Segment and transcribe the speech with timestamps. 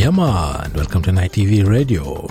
[0.00, 0.72] Yeah, man.
[0.72, 2.26] Welcome to NITV Radio.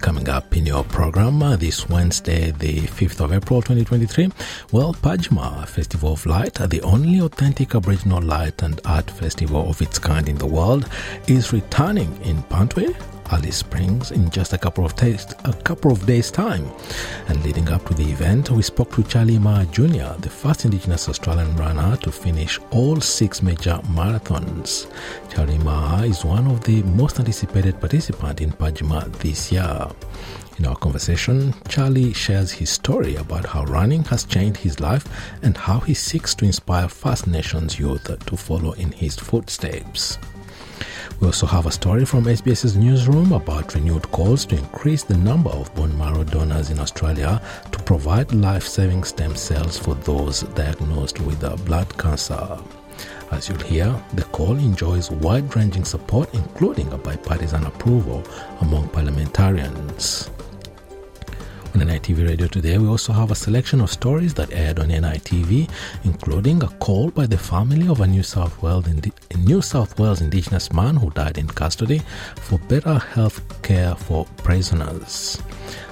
[0.00, 4.30] Coming up in your program uh, this Wednesday, the 5th of April 2023,
[4.70, 9.98] well, Parrtjima Festival of Light, the only authentic Aboriginal light and art festival of its
[9.98, 10.88] kind in the world,
[11.26, 12.94] is returning in Mparntwe,
[13.30, 16.68] Alice Springs in just a couple of days, a couple of days' time.
[17.28, 21.08] And leading up to the event, we spoke to Charlie Maher Jr., the first Indigenous
[21.08, 24.90] Australian runner to finish all six major marathons.
[25.32, 29.86] Charlie Maher is one of the most anticipated participants in Parrtjima this year.
[30.58, 35.06] In our conversation, Charlie shares his story about how running has changed his life
[35.42, 40.18] and how he seeks to inspire First Nations youth to follow in his footsteps.
[41.20, 45.50] We also have a story from SBS's newsroom about renewed calls to increase the number
[45.50, 51.20] of bone marrow donors in Australia to provide life saving stem cells for those diagnosed
[51.20, 52.58] with uh, blood cancer.
[53.30, 58.24] As you'll hear, the call enjoys wide ranging support, including a bipartisan approval
[58.62, 60.30] among parliamentarians.
[61.72, 65.70] On NITV Radio today, we also have a selection of stories that aired on NITV,
[66.02, 70.20] including a call by the family of a New South Wales, Indi- New South Wales
[70.20, 72.02] Indigenous man who died in custody
[72.34, 75.40] for better health care for prisoners.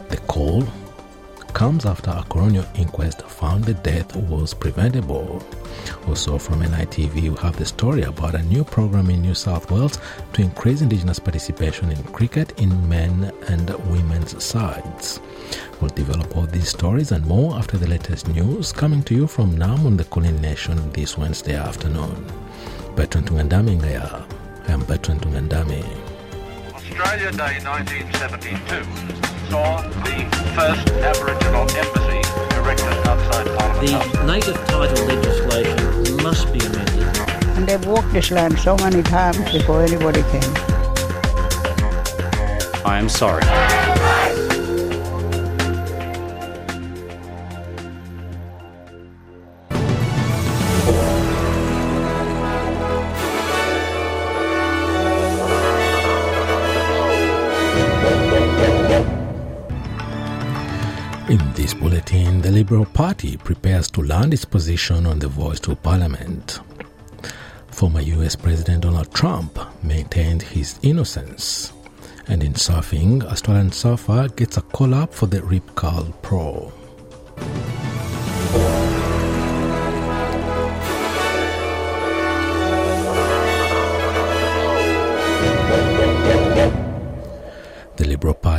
[0.09, 0.63] The call
[1.53, 5.43] comes after a coronial inquest found the death was preventable.
[6.07, 9.99] Also from NITV, we have the story about a new program in New South Wales
[10.33, 15.21] to increase Indigenous participation in cricket in men and women's sides.
[15.81, 19.57] We'll develop all these stories and more after the latest news coming to you from
[19.57, 22.27] Naarm on the Kulin Nation this Wednesday afternoon.
[22.97, 24.25] Bertrand Tungandame Ngaya.
[24.69, 25.85] I am Bertrand Tungandame.
[26.75, 32.21] Australia Day 1972 saw the first Aboriginal embassy
[32.57, 34.13] erected outside Parliament House.
[34.13, 37.17] The native title legislation must be amended.
[37.57, 40.55] And they've walked this land so many times before anybody came.
[42.85, 43.45] I am sorry.
[62.59, 66.59] Liberal Party prepares to land its position on the voice to Parliament.
[67.69, 71.73] Former US President Donald Trump maintained his innocence.
[72.27, 76.73] And in surfing, Australian surfer gets a call up for the Rip Curl Pro.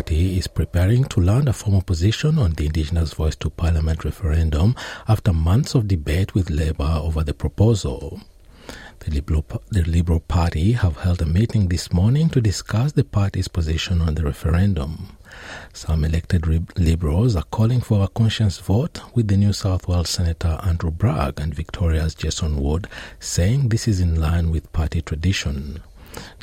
[0.10, 4.76] Party is preparing to land a formal position on the Indigenous Voice to Parliament referendum
[5.08, 8.20] after months of debate with Labor over the proposal.
[9.02, 13.48] The Liberal, the Liberal Party have held a meeting this morning to discuss the party's
[13.48, 15.16] position on the referendum.
[15.74, 20.60] Some elected Liberals are calling for a conscience vote, with the New South Wales Senator
[20.64, 22.88] Andrew Bragg and Victoria's Jason Wood
[23.20, 25.84] saying this is in line with party tradition.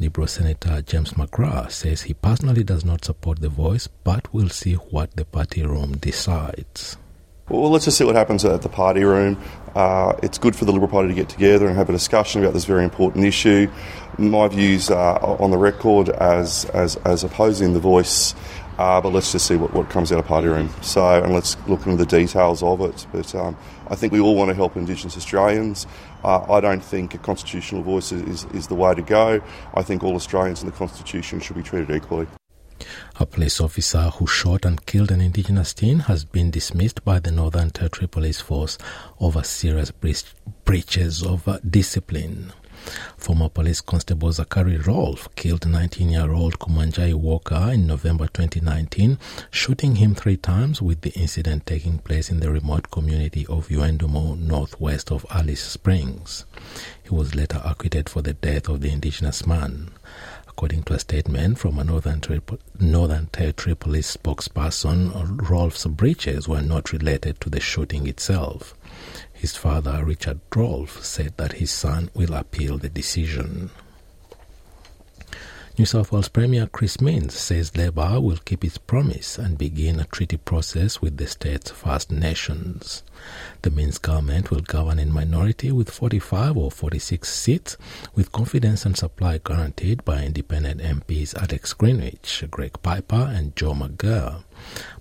[0.01, 4.75] Liberal Senator James McGrath says he personally does not support the voice, but will see
[4.75, 6.97] what the party room decides.
[7.49, 9.41] Well, let's just see what happens at the party room.
[9.77, 12.55] Uh, it's good for the Liberal Party to get together and have a discussion about
[12.55, 13.71] this very important issue.
[14.19, 18.35] My views are on the record as, as, as opposing the voice,
[18.79, 20.71] uh, but let's just see what, what comes out of party room.
[20.83, 23.07] So, and let's look into the details of it.
[23.13, 23.57] But um,
[23.89, 25.87] I think we all want to help Indigenous Australians.
[26.25, 29.41] Uh, I don't think a constitutional voice is, is the way to go.
[29.75, 32.27] I think all Australians in the Constitution should be treated equally.
[33.19, 37.31] A police officer who shot and killed an Indigenous teen has been dismissed by the
[37.31, 38.77] Northern Territory Police Force
[39.19, 39.91] over serious
[40.65, 42.53] breaches of uh, discipline.
[43.17, 49.19] Former police constable Zachary Rolfe killed 19 year old Kumanjai Walker in November 2019,
[49.51, 54.39] shooting him three times, with the incident taking place in the remote community of Yuendumo,
[54.39, 56.45] northwest of Alice Springs.
[57.03, 59.91] He was later acquitted for the death of the Indigenous man.
[60.49, 62.41] According to a statement from a Northern, Ter-
[62.81, 68.75] Northern Territory police spokesperson, Rolfe's breaches were not related to the shooting itself.
[69.37, 73.71] His father, Richard Rolfe, said that his son will appeal the decision.
[75.79, 80.05] New South Wales Premier Chris Minns says Labor will keep its promise and begin a
[80.05, 83.03] treaty process with the state's First Nations.
[83.61, 87.77] The Minns government will govern in minority with 45 or 46 seats,
[88.15, 94.45] with confidence and supply guaranteed by independent MPs Alex Greenwich, Greg Piper, and Joe McGirr.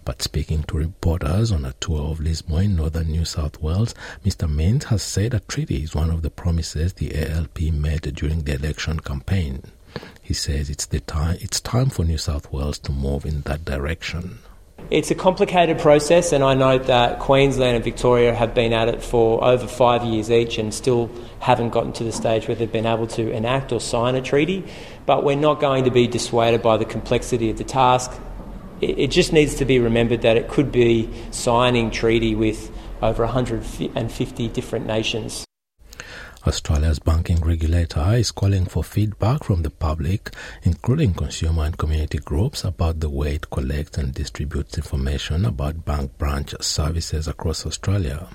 [0.03, 4.49] But speaking to reporters on a tour of Lismore in northern New South Wales, Mr.
[4.49, 8.55] Minns has said a treaty is one of the promises the ALP made during the
[8.55, 9.63] election campaign.
[10.21, 13.65] He says it's the time it's time for New South Wales to move in that
[13.65, 14.39] direction.
[14.91, 19.01] It's a complicated process, and I note that Queensland and Victoria have been at it
[19.01, 21.09] for over five years each and still
[21.39, 24.63] haven't gotten to the stage where they've been able to enact or sign a treaty.
[25.07, 28.11] But we're not going to be dissuaded by the complexity of the task.
[28.85, 32.71] It just needs to be remembered that it could be signing treaty with
[33.01, 35.45] over 150 different nations.
[36.47, 40.29] Australia's banking regulator is calling for feedback from the public,
[40.61, 46.15] including consumer and community groups, about the way it collects and distributes information about bank
[46.19, 48.27] branch services across Australia.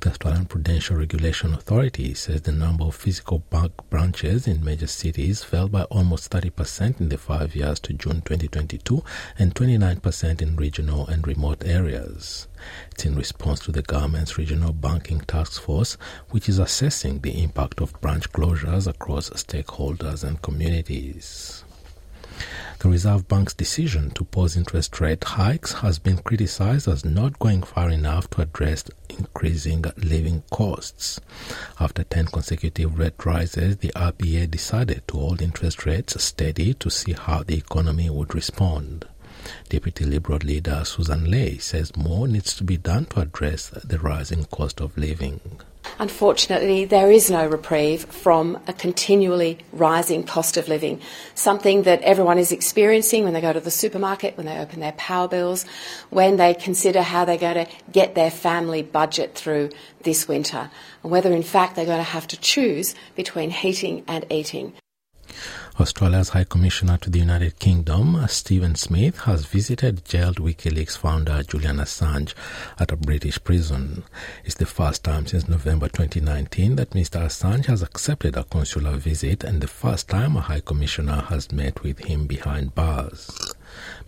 [0.00, 5.42] The Australian Prudential Regulation Authority says the number of physical bank branches in major cities
[5.42, 9.02] fell by almost 30% in the five years to June 2022
[9.40, 12.46] and 29% in regional and remote areas.
[12.92, 15.96] It's in response to the government's Regional Banking Task Force,
[16.30, 21.64] which is assessing the impact of branch closures across stakeholders and communities.
[22.80, 27.64] The Reserve Bank's decision to pause interest rate hikes has been criticized as not going
[27.64, 31.20] far enough to address increasing living costs.
[31.80, 37.14] After 10 consecutive rate rises, the RBA decided to hold interest rates steady to see
[37.14, 39.06] how the economy would respond.
[39.68, 44.44] Deputy Liberal leader Sussan Ley says more needs to be done to address the rising
[44.44, 45.40] cost of living.
[45.98, 51.00] Unfortunately, there is no reprieve from a continually rising cost of living,
[51.34, 54.92] something that everyone is experiencing when they go to the supermarket, when they open their
[54.92, 55.64] power bills,
[56.10, 59.70] when they consider how they're going to get their family budget through
[60.02, 60.70] this winter,
[61.02, 64.72] and whether in fact they're going to have to choose between heating and eating.
[65.80, 71.76] Australia's High Commissioner to the United Kingdom, Stephen Smith, has visited jailed WikiLeaks founder Julian
[71.76, 72.34] Assange
[72.80, 74.02] at a British prison.
[74.44, 77.20] It's the first time since November 2019 that Mr.
[77.20, 81.84] Assange has accepted a consular visit and the first time a High Commissioner has met
[81.84, 83.54] with him behind bars.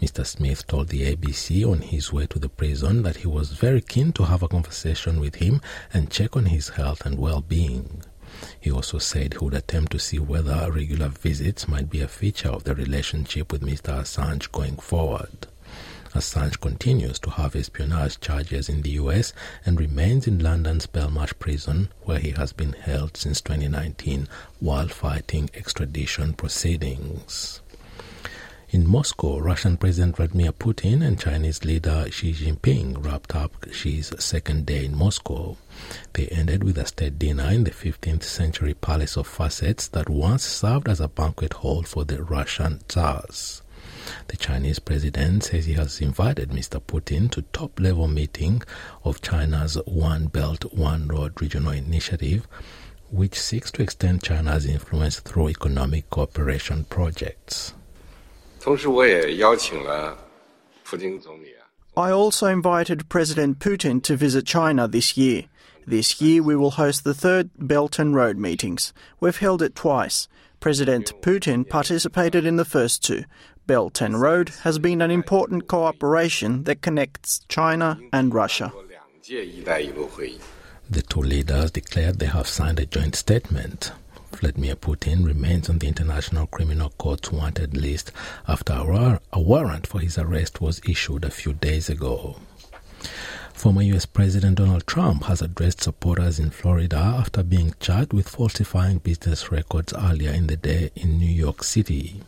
[0.02, 0.26] Mr.
[0.26, 4.12] Smith told the ABC on his way to the prison that he was very keen
[4.14, 5.60] to have a conversation with him
[5.92, 8.02] and check on his health and well being.
[8.60, 12.48] He also said he would attempt to see whether regular visits might be a feature
[12.48, 14.00] of the relationship with Mr.
[14.00, 15.46] Assange going forward.
[16.12, 19.32] Assange continues to have espionage charges in the US
[19.64, 24.26] and remains in London's Belmarsh prison, where he has been held since 2019
[24.58, 27.60] while fighting extradition proceedings.
[28.72, 34.64] In Moscow, Russian President Vladimir Putin and Chinese leader Xi Jinping wrapped up Xi's second
[34.64, 35.56] day in Moscow.
[36.12, 40.44] They ended with a state dinner in the 15th century Palace of Facets that once
[40.44, 43.62] served as a banquet hall for the Russian Tsars.
[44.28, 46.80] The Chinese president says he has invited Mr.
[46.80, 48.62] Putin to top level meeting
[49.02, 52.46] of China's One Belt One Road regional initiative
[53.10, 57.74] which seeks to extend China's influence through economic cooperation projects.
[58.59, 60.17] 同时，我也邀请了
[60.83, 61.53] 普京总理。
[61.97, 65.45] I also invited President Putin to visit China this year.
[65.87, 68.91] This year we will host the third Belt and Road meetings.
[69.21, 70.27] We've held it twice.
[70.59, 73.23] President Putin participated in the first two.
[73.65, 78.73] Belt and Road has been an important cooperation that connects China and Russia.
[80.89, 83.93] The two leaders declared they have signed a joint statement.
[84.40, 88.10] Vladimir Putin remains on the International Criminal Court's wanted list
[88.48, 92.36] after a warrant for his arrest was issued a few days ago.
[93.52, 98.96] Former US President Donald Trump has addressed supporters in Florida after being charged with falsifying
[98.96, 102.22] business records earlier in the day in New York City.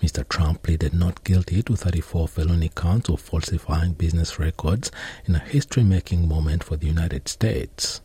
[0.00, 0.26] Mr.
[0.28, 4.92] Trump pleaded not guilty to 34 felony counts of falsifying business records
[5.24, 8.00] in a history making moment for the United States.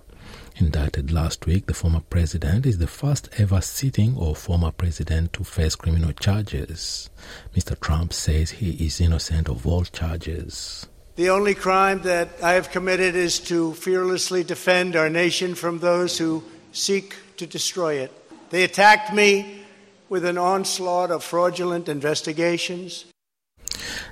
[0.57, 5.43] Indicted last week, the former president is the first ever sitting or former president to
[5.43, 7.09] face criminal charges.
[7.55, 7.79] Mr.
[7.79, 10.87] Trump says he is innocent of all charges.
[11.15, 16.17] The only crime that I have committed is to fearlessly defend our nation from those
[16.17, 18.11] who seek to destroy it.
[18.51, 19.63] They attacked me
[20.09, 23.05] with an onslaught of fraudulent investigations.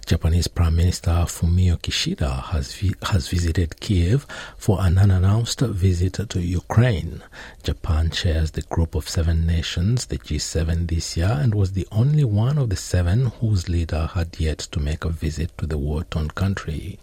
[0.05, 4.25] Japanese Prime Minister Fumio Kishida has, vi- has visited Kiev
[4.57, 7.21] for an unannounced visit to Ukraine.
[7.63, 12.23] Japan chairs the group of seven nations, the G7, this year, and was the only
[12.23, 16.03] one of the seven whose leader had yet to make a visit to the war
[16.03, 16.99] torn country.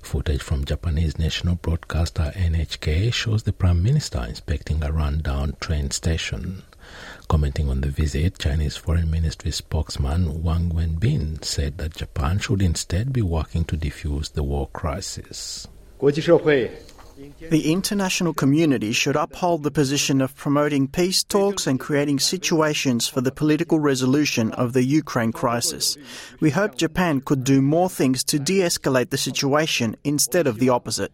[0.00, 6.62] Footage from Japanese national broadcaster NHK shows the Prime Minister inspecting a rundown train station.
[7.28, 13.12] Commenting on the visit, Chinese Foreign Ministry spokesman Wang Wenbin said that Japan should instead
[13.12, 15.68] be working to defuse the war crisis.
[17.50, 23.20] The international community should uphold the position of promoting peace talks and creating situations for
[23.20, 25.98] the political resolution of the Ukraine crisis.
[26.40, 30.70] We hope Japan could do more things to de escalate the situation instead of the
[30.70, 31.12] opposite.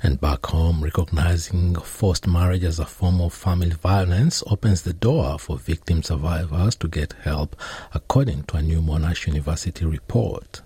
[0.00, 5.38] And back home, recognizing forced marriage as a form of family violence opens the door
[5.38, 7.56] for victim survivors to get help,
[7.92, 10.62] according to a new Monash University report.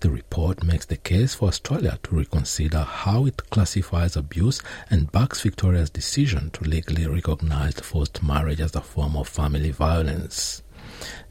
[0.00, 5.42] The report makes the case for Australia to reconsider how it classifies abuse and backs
[5.42, 10.62] Victoria's decision to legally recognize forced marriage as a form of family violence.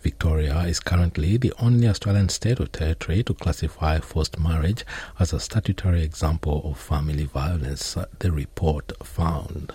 [0.07, 4.85] Victoria is currently the only Australian state or territory to classify forced marriage
[5.19, 9.73] as a statutory example of family violence, the report found.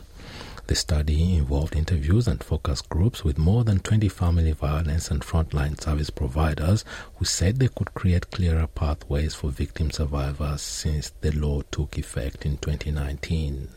[0.69, 5.79] The study involved interviews and focus groups with more than 20 family violence and frontline
[5.79, 6.83] service providers
[7.17, 12.47] who said they could create clearer pathways for victim survivors since the law took effect
[12.47, 13.69] in 2019.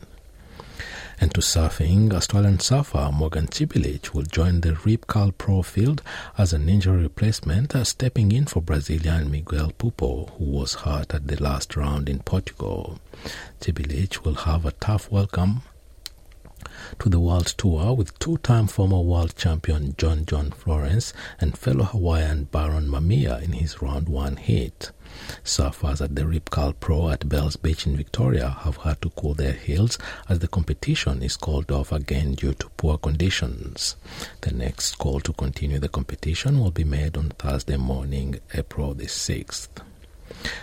[1.19, 6.01] And to surfing, Australian surfer Morgan Cibilic will join the Rip Curl Pro field
[6.38, 11.27] as an injury replacement, uh, stepping in for Brazilian Miguel Pupo, who was hurt at
[11.27, 13.00] the last round in Portugal.
[13.62, 15.62] Cibilic will have a tough welcome
[17.00, 21.86] to the World Tour with two time former world champion John John Florence and fellow
[21.86, 24.91] Hawaiian Barron Mamiya in his round one hit.
[25.44, 29.34] Surfers at the Rip Curl Pro at Bells Beach in Victoria have had to cool
[29.34, 29.98] their heels
[30.30, 33.96] as the competition is called off again due to poor conditions.
[34.42, 39.06] The next call to continue the competition will be made on Thursday morning, April the
[39.06, 39.70] 6th.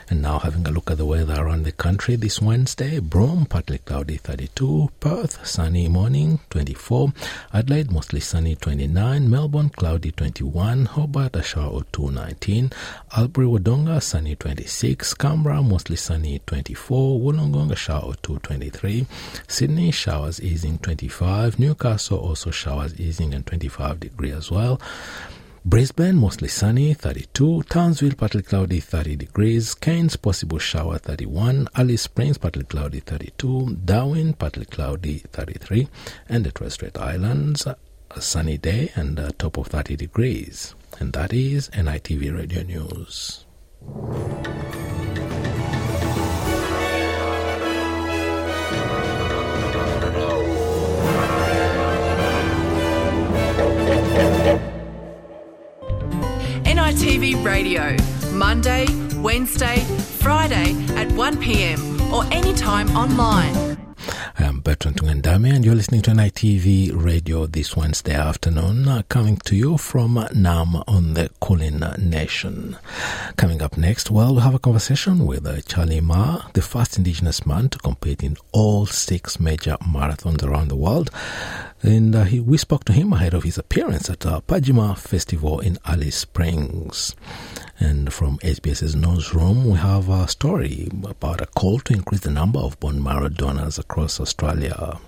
[0.08, 3.78] And now having a look at the weather around the country this Wednesday, Broome, partly
[3.78, 7.12] cloudy 32, Perth, sunny morning 24,
[7.52, 12.70] Adelaide, mostly sunny 29, Melbourne, cloudy 21, Hobart, a shower or 2 19,
[13.16, 19.06] Albury, Wodonga, sunny 26, Canberra, mostly sunny 24, Wollongong, a shower or 2 23,
[19.48, 24.80] Sydney, showers easing 25, Newcastle, also showers easing and 25 degree as well.
[25.64, 27.62] Brisbane, mostly sunny, 32.
[27.68, 29.74] Townsville, partly cloudy, 30 degrees.
[29.74, 31.68] Cairns, possible shower, 31.
[31.76, 33.76] Alice Springs, partly cloudy, 32.
[33.84, 35.86] Darwin, partly cloudy, 33.
[36.28, 37.76] And the Torres Strait Islands, a
[38.20, 40.74] sunny day and a top of 30 degrees.
[40.98, 43.44] And that is NITV Radio News.
[56.92, 57.96] NITV Radio,
[58.32, 58.84] Monday,
[59.16, 59.78] Wednesday,
[60.20, 63.78] Friday at 1pm or anytime online.
[64.38, 69.38] I am Bertrand Tungandame, and you're listening to NITV Radio this Wednesday afternoon, uh, coming
[69.38, 72.76] to you from Naarm on the Kulin Nation.
[73.36, 77.46] Coming up next, well, we'll have a conversation with uh, Charlie Maher, the first Indigenous
[77.46, 81.10] man to compete in all six major marathons around the world.
[81.82, 85.58] And uh, he, we spoke to him ahead of his appearance at uh, Parrtjima Festival
[85.58, 87.16] in Alice Springs.
[87.80, 92.60] And from SBS's newsroom, we have a story about a call to increase the number
[92.60, 94.98] of bone marrow donors across Australia.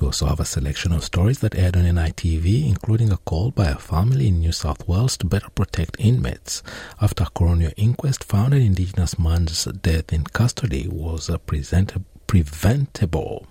[0.00, 3.68] We also have a selection of stories that aired on NITV, including a call by
[3.68, 6.62] a family in New South Wales to better protect inmates
[7.00, 13.46] after a coronial inquest found an Indigenous man's death in custody was uh, present- preventable.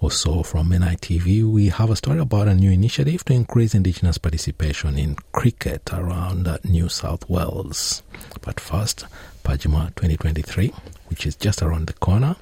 [0.00, 4.98] Also, from NITV, we have a story about a new initiative to increase Indigenous participation
[4.98, 8.02] in cricket around New South Wales.
[8.40, 9.04] But first,
[9.44, 10.72] Parrtjima 2023,
[11.08, 12.36] which is just around the corner,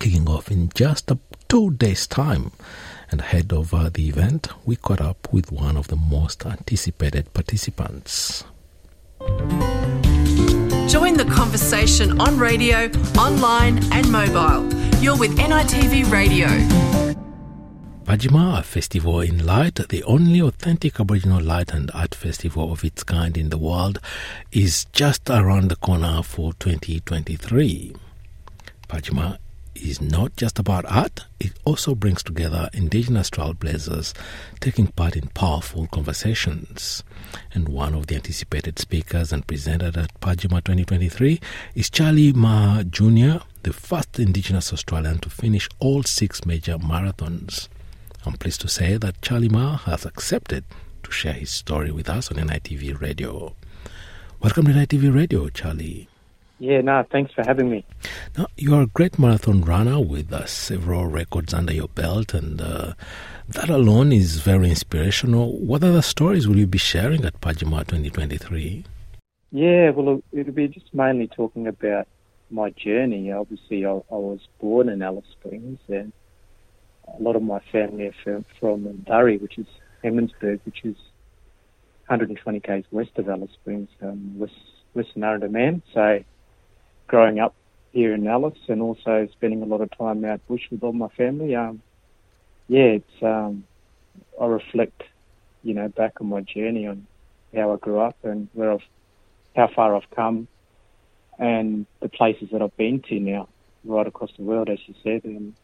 [0.00, 1.18] kicking off in just a
[1.48, 2.50] two days' time.
[3.12, 7.32] And ahead of uh, the event, we caught up with one of the most anticipated
[7.32, 8.42] participants.
[10.88, 14.75] Join the conversation on radio, online, and mobile.
[15.00, 16.46] You're with NITV Radio.
[18.04, 23.02] Parrtjima, a festival in light, the only authentic Aboriginal light and art festival of its
[23.04, 23.98] kind in the world,
[24.52, 27.94] is just around the corner for 2023.
[28.88, 29.36] Parrtjima
[29.74, 34.14] is not just about art, it also brings together Indigenous trailblazers
[34.60, 37.04] taking part in powerful conversations.
[37.52, 41.38] And one of the anticipated speakers and presenters at Parrtjima 2023
[41.74, 47.66] is Charlie Maher Jr., the first Indigenous Australian to finish all six major marathons.
[48.24, 50.62] I'm pleased to say that Charlie Maher has accepted
[51.02, 53.56] to share his story with us on NITV Radio.
[54.40, 56.08] Welcome to NITV Radio, Charlie.
[56.60, 57.84] Yeah, no, thanks for having me.
[58.38, 62.94] Now, you're a great marathon runner with uh, several records under your belt, and uh,
[63.48, 65.58] that alone is very inspirational.
[65.58, 68.84] What other stories will you be sharing at Parrtjima 2023?
[69.50, 72.06] Yeah, well, it'll be just mainly talking about
[72.50, 73.32] my journey.
[73.32, 76.12] Obviously, I, I was born in Alice Springs, and
[77.18, 79.66] a lot of my family are from, from which is
[80.04, 80.96] Hermannsburg, which is
[82.08, 84.54] 120 k's west of Alice Springs, um, west,
[84.94, 85.82] western Arrowderman.
[85.92, 86.22] So,
[87.06, 87.54] growing up
[87.92, 91.08] here in Alice and also spending a lot of time out bush with all my
[91.08, 91.82] family, um,
[92.68, 93.64] yeah, it's um,
[94.40, 95.02] I reflect,
[95.62, 97.06] you know, back on my journey on
[97.54, 98.84] how I grew up and where I've,
[99.54, 100.48] how far I've come,
[101.38, 103.48] and the places that I've been to now,
[103.84, 105.54] right across the world, as you said, and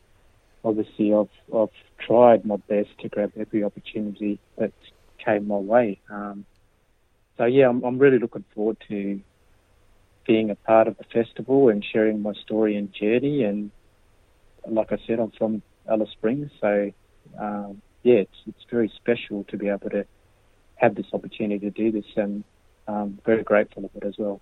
[0.64, 4.72] obviously I've I've tried my best to grab every opportunity that
[5.24, 6.00] came my way.
[6.10, 6.44] Um,
[7.38, 9.20] so yeah, I'm, I'm really looking forward to
[10.26, 13.44] being a part of the festival and sharing my story and journey.
[13.44, 13.70] And
[14.68, 16.92] like I said, I'm from Alice Springs, so
[17.40, 20.04] um, yeah, it's it's very special to be able to
[20.76, 22.44] have this opportunity to do this, and
[22.86, 24.40] I'm very grateful of it as well.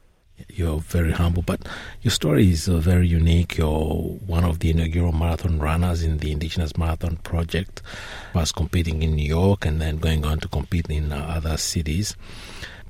[0.48, 1.66] You're very humble, but
[2.02, 3.58] your story is uh, very unique.
[3.58, 7.82] You're one of the inaugural marathon runners in the Indigenous Marathon Project,
[8.34, 12.16] was competing in New York and then going on to compete in uh, other cities.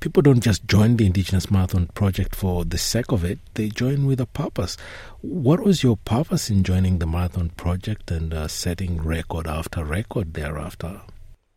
[0.01, 4.07] People don't just join the Indigenous Marathon Project for the sake of it, they join
[4.07, 4.75] with a purpose.
[5.21, 10.33] What was your purpose in joining the Marathon Project and uh, setting record after record
[10.33, 11.01] thereafter?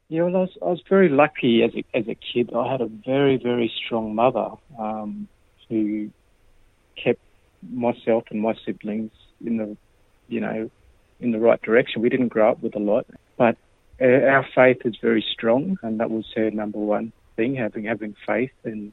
[0.08, 2.50] Yeah, well, I was, I was very lucky as a, as a kid.
[2.54, 4.50] I had a very, very strong mother.
[4.78, 5.26] Um,
[5.68, 6.10] who
[7.02, 7.20] kept
[7.70, 9.10] myself and my siblings
[9.44, 9.76] in the,
[10.28, 10.70] you know,
[11.20, 12.02] in the right direction.
[12.02, 13.56] We didn't grow up with a lot, but
[14.00, 18.14] uh, our faith is very strong, and that was her number one thing: having having
[18.26, 18.92] faith and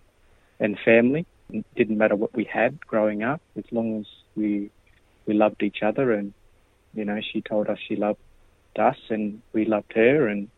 [0.60, 1.26] and family.
[1.50, 4.06] It didn't matter what we had growing up, as long as
[4.36, 4.70] we
[5.26, 6.34] we loved each other, and
[6.94, 8.20] you know, she told us she loved
[8.78, 10.50] us, and we loved her, and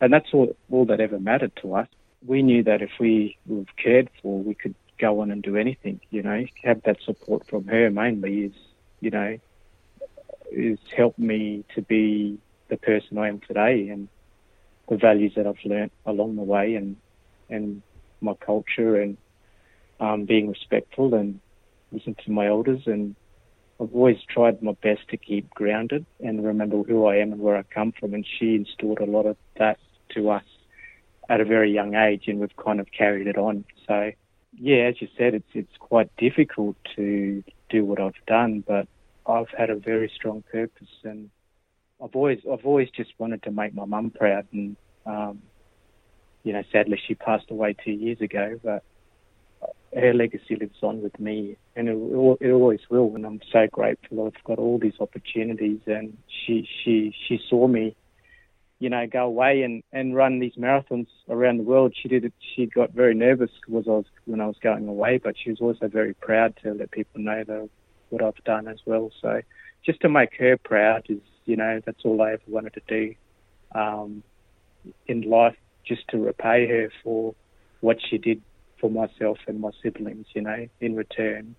[0.00, 1.88] and that's all all that ever mattered to us.
[2.26, 6.00] We knew that if we were cared for, we could go on and do anything.
[6.10, 8.52] You know, have that support from her mainly is,
[9.00, 9.38] you know,
[10.50, 14.08] is helped me to be the person I am today and
[14.88, 16.96] the values that I've learnt along the way and
[17.48, 17.82] and
[18.20, 19.16] my culture and
[20.00, 21.40] um, being respectful and
[21.92, 23.14] listen to my elders and
[23.80, 27.56] I've always tried my best to keep grounded and remember who I am and where
[27.56, 29.78] I come from and she instilled a lot of that
[30.14, 30.44] to us
[31.28, 33.64] at a very young age and we've kind of carried it on.
[33.86, 34.12] So
[34.58, 38.88] yeah, as you said, it's it's quite difficult to do what I've done, but
[39.26, 41.30] I've had a very strong purpose, and
[42.02, 45.42] I've always I've always just wanted to make my mum proud, and um,
[46.42, 48.82] you know, sadly she passed away two years ago, but
[49.94, 51.96] her legacy lives on with me, and it,
[52.40, 53.14] it always will.
[53.14, 57.96] And I'm so grateful I've got all these opportunities, and she she she saw me
[58.78, 61.94] you know, go away and, and run these marathons around the world.
[62.00, 62.30] She did.
[62.54, 65.60] She got very nervous because I was when I was going away, but she was
[65.60, 67.68] also very proud to let people know that
[68.10, 69.10] what I've done as well.
[69.22, 69.40] So
[69.84, 73.14] just to make her proud is, you know, that's all I ever wanted to do
[73.74, 74.22] um,
[75.06, 77.34] in life, just to repay her for
[77.80, 78.42] what she did
[78.80, 80.26] for myself and my siblings.
[80.34, 81.56] You know, in return,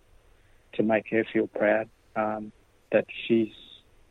[0.74, 2.52] to make her feel proud um,
[2.92, 3.54] that she's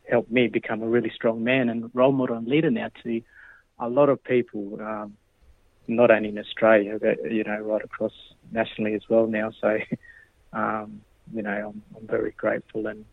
[0.09, 3.21] helped me become a really strong man and role model and leader now to
[3.79, 5.15] a lot of people, um,
[5.87, 8.13] not only in Australia, but, you know, right across
[8.51, 9.51] nationally as well now.
[9.61, 9.77] So,
[10.53, 11.01] um,
[11.33, 13.05] you know, I'm, I'm very grateful and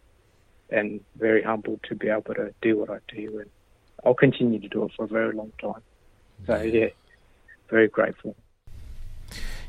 [0.70, 3.50] and very humbled to be able to do what I do, and
[4.04, 5.82] I'll continue to do it for a very long time.
[6.46, 6.88] So, yeah,
[7.68, 8.34] very grateful.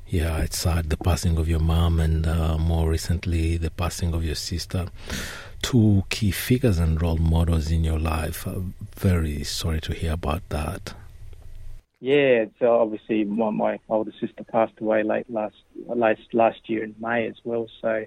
[0.08, 4.24] Yeah, it's sad the passing of your mom and uh, more recently the passing of
[4.24, 4.88] your sister.
[5.62, 8.46] Two key figures and role models in your life.
[8.46, 10.94] I'm very sorry to hear about that.
[12.00, 15.56] Yeah, so obviously my, my older sister passed away late last
[15.88, 17.68] last last year in May as well.
[17.82, 18.06] So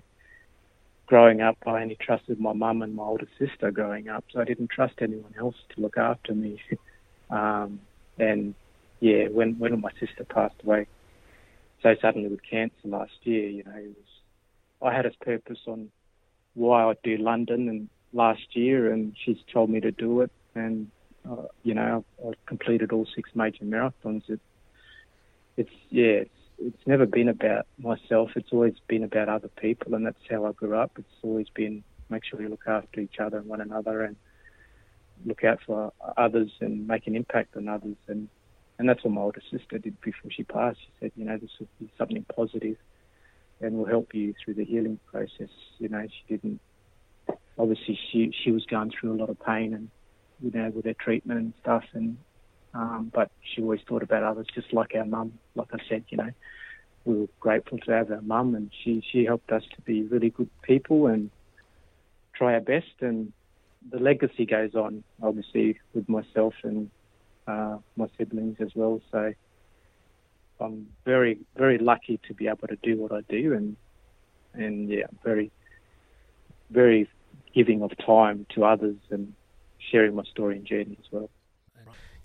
[1.06, 4.44] growing up, I only trusted my mum and my older sister growing up, so I
[4.44, 6.60] didn't trust anyone else to look after me.
[7.30, 7.80] um,
[8.18, 8.54] and
[9.00, 10.86] yeah, when when my sister passed away,
[11.82, 14.08] so suddenly with cancer last year, you know, was
[14.82, 15.90] I had a purpose on
[16.58, 20.30] why I'd do London and last year, and she's told me to do it.
[20.54, 20.90] And
[21.28, 24.28] uh, you know, I've, I've completed all six major marathons.
[24.28, 24.40] It,
[25.56, 28.30] it's yeah, it's, it's never been about myself.
[28.36, 30.92] It's always been about other people, and that's how I grew up.
[30.98, 34.16] It's always been make sure you look after each other and one another, and
[35.24, 37.96] look out for others and make an impact on others.
[38.08, 38.28] And
[38.78, 40.78] and that's what my older sister did before she passed.
[40.80, 42.76] She said, you know, this will be something positive
[43.60, 45.50] and will help you through the healing process.
[45.78, 46.60] You know, she didn't.
[47.58, 49.90] Obviously, she she was going through a lot of pain and
[50.40, 52.18] you know with her treatment and stuff, and
[52.74, 55.32] um, but she always thought about others, just like our mum.
[55.54, 56.30] Like I said, you know,
[57.04, 60.30] we were grateful to have our mum, and she she helped us to be really
[60.30, 61.30] good people and
[62.34, 62.86] try our best.
[63.00, 63.32] And
[63.90, 66.90] the legacy goes on, obviously, with myself and
[67.46, 69.00] uh, my siblings as well.
[69.10, 69.32] So
[70.60, 73.76] I'm very very lucky to be able to do what I do, and
[74.54, 75.50] and yeah, very
[76.70, 77.08] very
[77.54, 79.32] giving of time to others and
[79.90, 81.30] sharing my story and journey as well.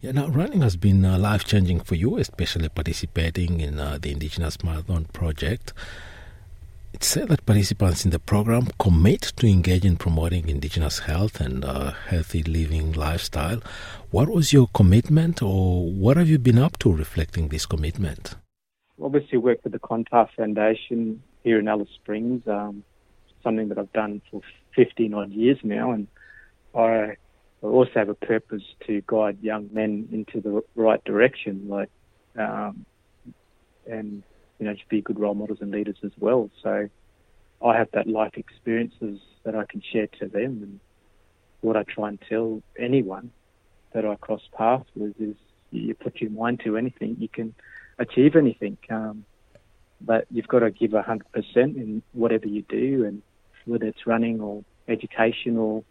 [0.01, 4.11] Yeah, now running has been uh, life changing for you, especially participating in uh, the
[4.11, 5.71] Indigenous Marathon Project.
[6.93, 11.65] It's said that participants in the program commit to engage in promoting Indigenous health and
[11.65, 13.61] uh, healthy living lifestyle.
[14.11, 18.35] What was your commitment, or what have you been up to reflecting this commitment?
[19.01, 22.47] Obviously, work with the Clontarf Foundation here in Alice Springs.
[22.47, 22.83] Um,
[23.41, 24.41] something that I've done for
[24.75, 26.07] 15 odd years now, and
[26.75, 27.17] I
[27.63, 31.89] also have a purpose to guide young men into the right direction, like,
[32.37, 32.85] um,
[33.89, 34.21] and
[34.63, 36.49] you know, to be good role models and leaders as well.
[36.61, 36.87] So
[37.65, 40.79] I have that life experiences that I can share to them, and
[41.59, 43.31] what I try and tell anyone
[43.93, 45.35] that I cross paths with is
[45.71, 47.53] you put your mind to anything, you can
[47.99, 48.77] achieve anything.
[48.89, 49.25] Um,
[49.99, 51.21] but you've got to give 100%
[51.55, 53.21] in whatever you do, and
[53.65, 55.83] whether it's running or education or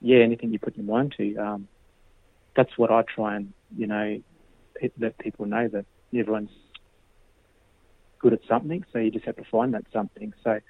[0.00, 1.36] yeah, anything you put your mind to.
[1.36, 1.68] Um,
[2.56, 4.20] that's what I try and you know
[4.98, 6.50] let people know that everyone's
[8.20, 10.32] good at something, so you just have to find that something.
[10.44, 10.60] So,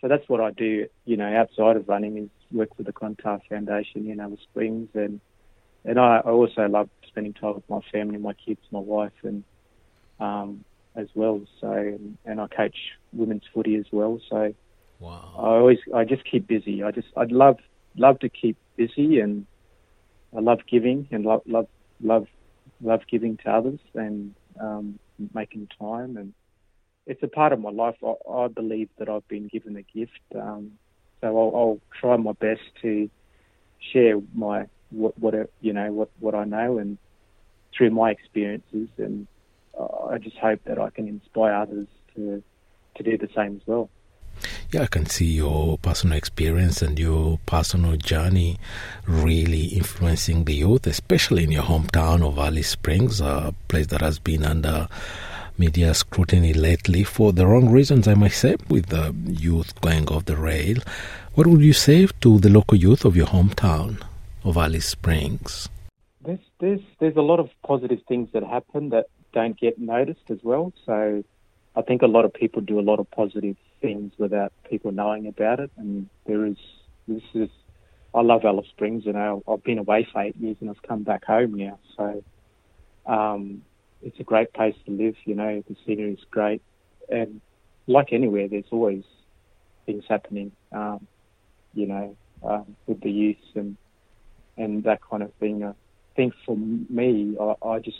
[0.00, 0.86] so that's what I do.
[1.04, 5.20] You know, outside of running, is work with the Clontarf Foundation in Alice Springs, and
[5.84, 9.42] and I, I also love spending time with my family, my kids, my wife, and
[10.20, 11.40] um, as well.
[11.60, 12.76] So, and, and I coach
[13.12, 14.20] women's footy as well.
[14.28, 14.54] So,
[14.98, 15.34] wow.
[15.36, 16.82] I always I just keep busy.
[16.82, 17.56] I just I'd love
[17.96, 19.46] love to keep busy, and
[20.36, 21.66] I love giving and love love
[22.02, 22.26] love
[22.82, 24.98] love giving to others and um,
[25.34, 26.32] making time and
[27.06, 27.96] it's a part of my life.
[28.04, 30.72] I, I believe that I've been given a gift, um,
[31.20, 33.10] so I'll, I'll, try my best to
[33.92, 36.98] share my what, what you know what what I know and
[37.76, 39.26] through my experiences, and
[40.10, 42.42] I just hope that I can inspire others to
[42.96, 43.90] to do the same as well.
[44.72, 48.58] Yeah, I can see your personal experience and your personal journey
[49.06, 54.18] really influeing the youth, especially in your hometown of Alice Springs, a place that has
[54.18, 54.88] been under
[55.60, 60.24] media scrutiny lately for the wrong reasons, I might say, with the youth going off
[60.24, 60.78] the rail.
[61.34, 64.02] What would you say to the local youth of your hometown
[64.42, 65.68] of Alice Springs?
[66.24, 70.38] There's, there's, there's a lot of positive things that happen that don't get noticed as
[70.42, 70.72] well.
[70.86, 71.22] So
[71.76, 75.26] I think a lot of people do a lot of positive things without people knowing
[75.26, 75.70] about it.
[75.76, 76.56] And there is,
[77.06, 77.50] this is,
[78.14, 79.04] I love Alice Springs.
[79.04, 81.78] You know, I've been away for eight years and I've come back home now.
[81.98, 82.24] So
[83.06, 83.62] um,
[84.02, 85.14] it's a great place to live.
[85.24, 86.62] You know, the scenery is great,
[87.08, 87.40] and
[87.86, 89.04] like anywhere, there's always
[89.86, 90.52] things happening.
[90.72, 91.06] Um,
[91.74, 93.76] you know, um, with the youth and
[94.56, 95.64] and that kind of thing.
[95.64, 95.72] I
[96.16, 97.96] think for me, I, I just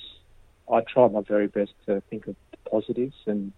[0.73, 3.53] I try my very best to think of the positives and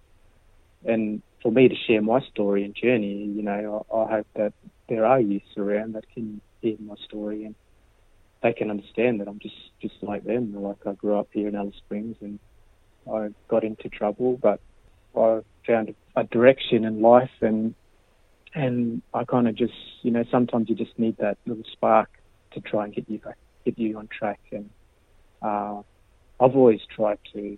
[0.85, 3.33] and for me to share my story and journey.
[3.35, 4.53] You know, I, I hope that
[4.89, 7.55] there are youths around that can hear my story and
[8.43, 10.55] they can understand that I'm just just like them.
[10.55, 12.39] Like I grew up here in Alice Springs and
[13.11, 14.61] I got into trouble, but
[15.17, 17.75] I found a direction in life and
[18.55, 22.11] and I kind of just you know sometimes you just need that little spark
[22.53, 24.41] to try and get you back, get you on track.
[24.51, 24.71] And
[25.41, 25.83] uh,
[26.41, 27.57] I've always tried to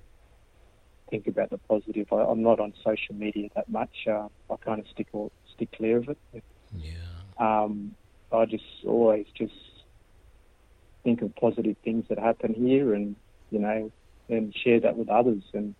[1.10, 2.12] think about the positive.
[2.12, 4.06] I, am not on social media that much.
[4.06, 6.18] Uh, I kind of stick or, stick clear of it.
[6.76, 6.92] Yeah.
[7.38, 7.94] Um,
[8.32, 9.52] I just always just
[11.04, 13.14] think of positive things that happen here and,
[13.50, 13.92] you know,
[14.28, 15.42] and share that with others.
[15.52, 15.74] And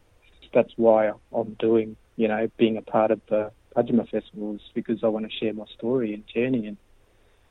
[0.53, 5.09] that's why I'm doing, you know, being a part of the Parrtjima festivals because I
[5.09, 6.77] want to share my story and journey and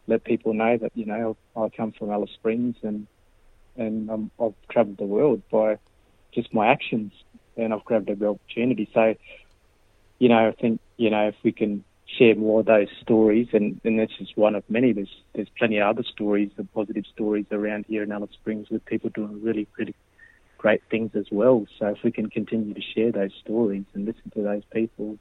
[0.07, 3.07] let people know that, you know, I come from Alice Springs and,
[3.75, 5.79] and I've travelled the world by
[6.33, 7.11] just my actions
[7.57, 8.89] and I've grabbed every opportunity.
[8.93, 9.15] So,
[10.19, 11.83] you know, I think, you know, if we can
[12.17, 14.93] share more of those stories, and, and that's just one of many.
[14.93, 18.85] There's there's plenty of other stories, the positive stories around here in Alice Springs with
[18.85, 19.95] people doing really, really
[20.57, 21.65] great things as well.
[21.79, 25.17] So if we can continue to share those stories and listen to those people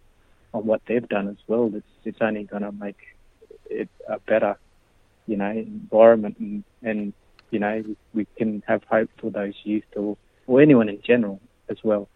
[0.55, 2.99] on what they've done as well, it's it's only going to make
[3.67, 4.57] it a better,
[5.27, 7.13] you know, environment, and, and
[7.51, 7.83] you know
[8.15, 12.09] we can have hope for those youth or or anyone in general as well.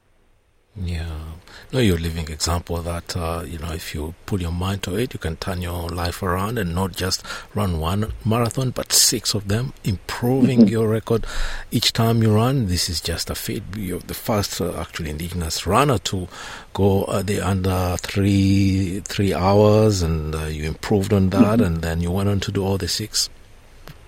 [0.77, 1.36] Yeah,
[1.73, 4.97] no, you're a living example that uh, you know if you put your mind to
[4.97, 7.23] it, you can turn your life around and not just
[7.55, 10.69] run one marathon, but six of them, improving mm-hmm.
[10.69, 11.27] your record
[11.71, 12.67] each time you run.
[12.67, 13.63] This is just a feat.
[13.77, 16.29] You're the first uh, actually indigenous runner to
[16.73, 21.65] go uh, the under three three hours, and uh, you improved on that, mm-hmm.
[21.65, 23.29] and then you went on to do all the six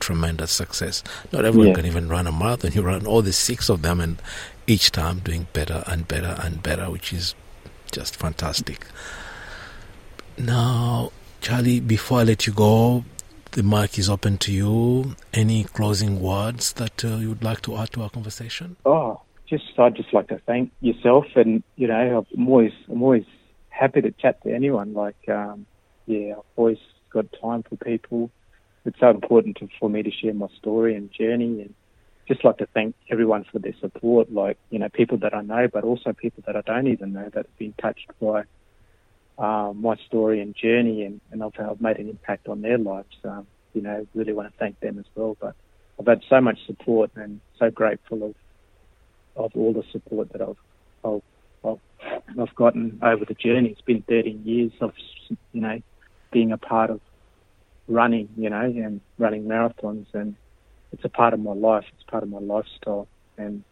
[0.00, 1.02] tremendous success.
[1.32, 1.74] Not everyone yeah.
[1.74, 2.72] can even run a marathon.
[2.72, 4.22] You run all the six of them, and
[4.66, 7.34] each time doing better and better and better, which is
[7.92, 8.86] just fantastic.
[10.36, 13.04] Now, Charlie, before I let you go,
[13.52, 15.16] the mic is open to you.
[15.32, 18.76] Any closing words that uh, you would like to add to our conversation?
[18.84, 23.24] Oh, just I'd just like to thank yourself, and you know, I'm always I'm always
[23.70, 24.94] happy to chat to anyone.
[24.94, 25.66] Like, um,
[26.06, 26.78] yeah, I've always
[27.10, 28.30] got time for people.
[28.84, 31.74] It's so important to, for me to share my story and journey, and
[32.28, 35.66] just like to thank everyone for their support, like, you know, people that I know,
[35.72, 38.44] but also people that I don't even know that have been touched by
[39.38, 43.16] um, my story and journey and, and I've, I've made an impact on their lives.
[43.24, 45.36] Um, you know, really want to thank them as well.
[45.40, 45.54] But
[45.98, 48.34] I've had so much support and so grateful of
[49.36, 50.56] of all the support that I've
[51.04, 51.22] I've,
[51.64, 53.68] I've, I've gotten over the journey.
[53.68, 54.92] It's been 13 years of,
[55.52, 55.80] you know,
[56.32, 57.00] being a part of
[57.86, 60.34] running, you know, and running marathons and
[60.92, 61.84] it's a part of my life.
[61.94, 63.62] It's part of my lifestyle, and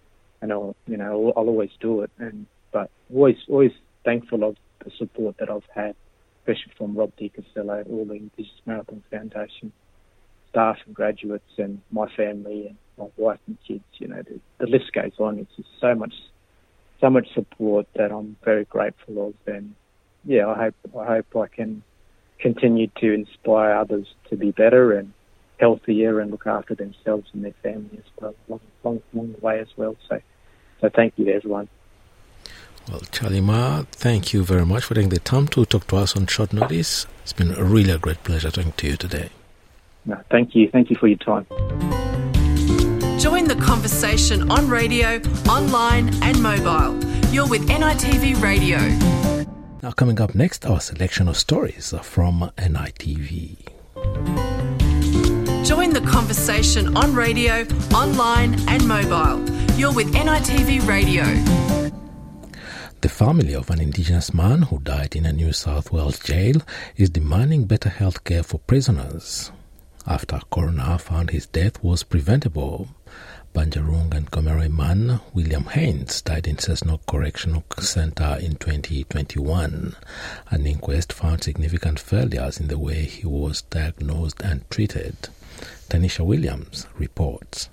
[0.40, 2.10] and I'll you know I'll, I'll always do it.
[2.18, 3.72] And but always always
[4.04, 5.94] thankful of the support that I've had,
[6.40, 9.72] especially from Rob de Castella, all the Indigenous Marathon Foundation
[10.50, 13.84] staff and graduates, and my family and my wife and kids.
[13.98, 15.38] You know the, the list goes on.
[15.38, 16.14] It's just so much
[17.00, 19.34] so much support that I'm very grateful of.
[19.46, 19.74] And
[20.24, 21.82] yeah, I hope I hope I can
[22.38, 25.12] continue to inspire others to be better and
[25.58, 29.60] healthier and look after themselves and their family as well, along, along, along the way
[29.60, 29.96] as well.
[30.08, 30.20] So,
[30.80, 31.68] so thank you to everyone.
[32.88, 36.16] Well, Charlie Maher, thank you very much for taking the time to talk to us
[36.16, 37.06] on short notice.
[37.22, 39.30] It's been a really a great pleasure talking to you today.
[40.04, 40.70] No, thank you.
[40.70, 41.46] Thank you for your time.
[43.18, 46.94] Join the conversation on radio, online, and mobile.
[47.32, 48.78] You're with NITV Radio.
[49.82, 54.55] Now, coming up next, our selection of stories from NITV.
[55.66, 59.44] Join the conversation on radio, online, and mobile.
[59.76, 61.24] You're with NITV Radio.
[63.00, 66.62] The family of an Indigenous man who died in a New South Wales jail
[66.96, 69.50] is demanding better health care for prisoners.
[70.06, 72.86] After a coroner found his death was preventable,
[73.52, 79.96] Bundjalung and Gomeroi man William Haynes died in Cessnock Correctional Centre in 2021.
[80.48, 85.28] An inquest found significant failures in the way he was diagnosed and treated.
[85.88, 87.68] Tanisha Williams reports.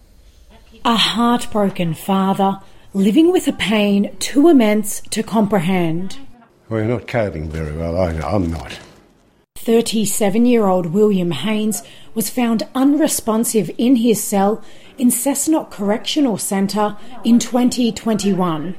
[0.86, 2.60] A heartbroken father
[2.93, 6.17] living with a pain too immense to comprehend.
[6.69, 8.80] We're not coping very well, I, I'm not.
[9.56, 14.63] 37 year old William Haynes was found unresponsive in his cell
[14.97, 18.76] in Cessnock Correctional Centre in 2021.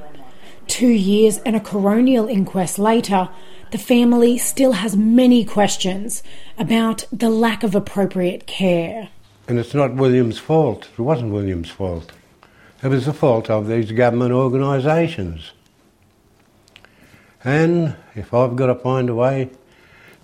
[0.67, 3.29] Two years and a coronial inquest later,
[3.71, 6.23] the family still has many questions
[6.57, 9.09] about the lack of appropriate care.
[9.47, 10.87] And it's not William's fault.
[10.97, 12.11] It wasn't William's fault.
[12.81, 15.51] It was the fault of these government organisations.
[17.43, 19.51] And if I've got to find a way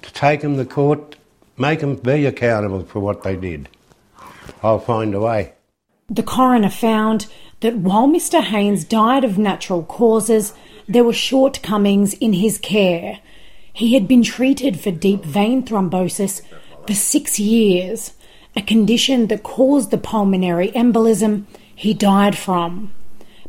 [0.02, 1.16] to take them to court,
[1.58, 3.70] make them be accountable for what they did,
[4.64, 5.54] I'll find a way.
[6.10, 7.28] The coroner found
[7.62, 8.42] that while Mr.
[8.42, 10.54] Haynes died of natural causes,
[10.88, 13.20] there were shortcomings in his care.
[13.72, 16.42] He had been treated for deep vein thrombosis
[16.86, 18.14] for six years
[18.56, 22.92] a condition that caused the pulmonary embolism he died from.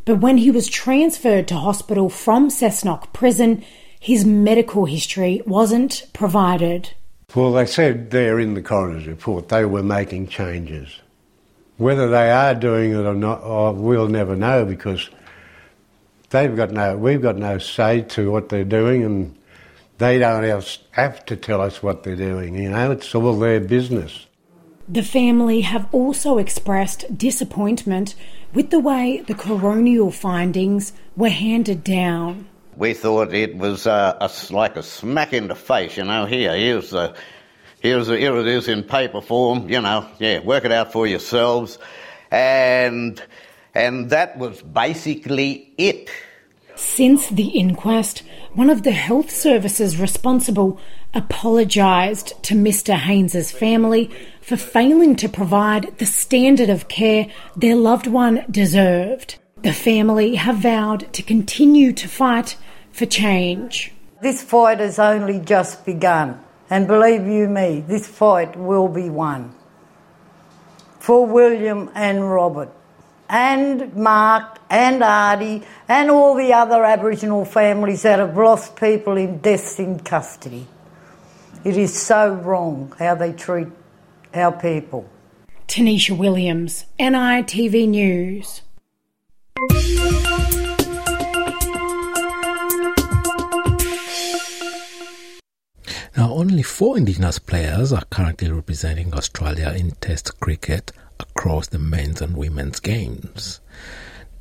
[0.05, 3.63] But when he was transferred to hospital from Cessnock Prison,
[3.99, 6.89] his medical history wasn't provided.
[7.35, 10.99] Well, they said there in the coroner's report they were making changes.
[11.77, 15.09] Whether they are doing it or not, oh, we'll never know because
[16.29, 19.35] they've got no, we've got no say to what they're doing, and
[19.97, 20.43] they don't
[20.91, 22.55] have to tell us what they're doing.
[22.55, 24.27] You know, it's all their business.
[24.87, 28.15] The family have also expressed disappointment
[28.53, 32.47] with the way the coronial findings were handed down.
[32.75, 36.25] We thought it was uh, a, like a smack in the face, you know.
[36.25, 37.15] Here, here's the,
[37.79, 40.07] here's the, here it is in paper form, you know.
[40.19, 41.77] Yeah, work it out for yourselves,
[42.29, 43.21] and
[43.73, 46.09] and that was basically it.
[46.75, 50.79] Since the inquest, one of the health services responsible
[51.13, 52.95] apologised to Mr.
[52.95, 54.09] Haynes's family
[54.41, 59.37] for failing to provide the standard of care their loved one deserved.
[59.61, 62.57] The family have vowed to continue to fight
[62.91, 63.93] for change.
[64.21, 69.53] This fight has only just begun, and believe you me, this fight will be won.
[70.99, 72.69] For William and Robert,
[73.29, 79.39] and Mark and Artie, and all the other Aboriginal families that have lost people in
[79.39, 80.67] deaths in custody.
[81.63, 83.69] It is so wrong how they treat
[84.33, 85.09] our people.
[85.65, 88.63] Tanisha Williams, NITV News.
[96.17, 102.21] Now, only four Indigenous players are currently representing Australia in Test cricket across the men's
[102.21, 103.61] and women's games.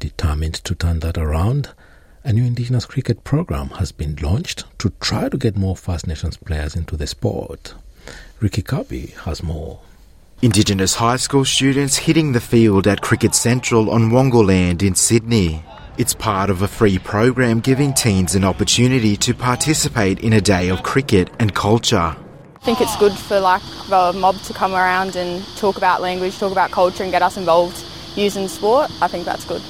[0.00, 1.70] Determined to turn that around,
[2.24, 6.36] a new Indigenous cricket program has been launched to try to get more First Nations
[6.36, 7.74] players into the sport.
[8.40, 9.80] Ricky Kirby has more.
[10.40, 15.62] Indigenous high school students hitting the field at Cricket Central on Wangal Land in Sydney.
[15.98, 20.68] It's part of a free program giving teens an opportunity to participate in a day
[20.68, 21.96] of cricket and culture.
[21.96, 26.38] I think it's good for like the mob to come around and talk about language,
[26.38, 27.84] talk about culture, and get us involved
[28.16, 28.90] using sport.
[29.00, 29.62] I think that's good.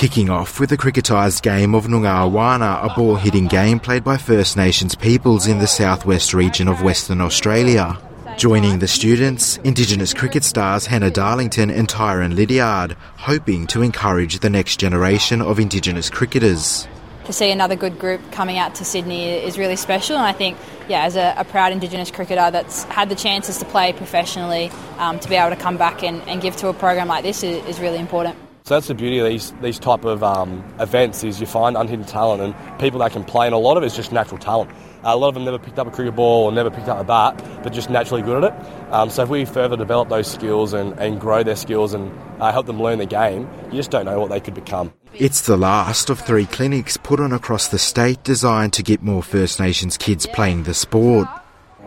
[0.00, 4.16] Kicking off with a cricketised game of Noongar Awana, a ball hitting game played by
[4.16, 7.98] First Nations peoples in the southwest region of Western Australia.
[8.38, 14.48] Joining the students, Indigenous cricket stars Hannah Darlington and Tyron Lydiard, hoping to encourage the
[14.48, 16.88] next generation of Indigenous cricketers.
[17.24, 20.56] To see another good group coming out to Sydney is really special, and I think,
[20.88, 25.20] yeah, as a, a proud Indigenous cricketer that's had the chances to play professionally, um,
[25.20, 27.62] to be able to come back and, and give to a program like this is,
[27.66, 28.38] is really important.
[28.70, 32.04] So that's the beauty of these these type of um, events is you find unhidden
[32.04, 34.70] talent and people that can play, and a lot of it's just natural talent.
[34.70, 37.00] Uh, a lot of them never picked up a cricket ball or never picked up
[37.00, 38.92] a bat, but just naturally good at it.
[38.92, 42.52] Um, so if we further develop those skills and, and grow their skills and uh,
[42.52, 44.92] help them learn the game, you just don't know what they could become.
[45.14, 49.24] It's the last of three clinics put on across the state designed to get more
[49.24, 51.26] First Nations kids playing the sport.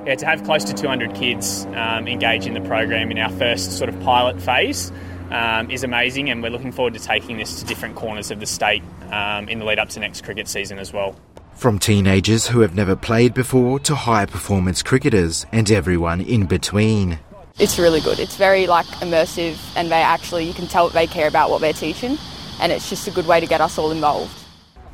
[0.06, 3.78] Yeah, to have close to 200 kids um, engage in the program in our first
[3.78, 4.92] sort of pilot phase
[5.32, 8.46] um, is amazing, and we're looking forward to taking this to different corners of the
[8.46, 11.16] state um, in the lead up to next cricket season as well.
[11.56, 17.20] From teenagers who have never played before to high performance cricketers and everyone in between.
[17.60, 18.20] It's really good.
[18.20, 21.74] It's very like immersive, and they actually you can tell they care about what they're
[21.74, 22.18] teaching,
[22.60, 24.40] and it's just a good way to get us all involved.